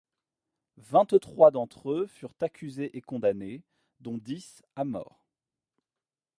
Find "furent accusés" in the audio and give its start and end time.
2.07-2.97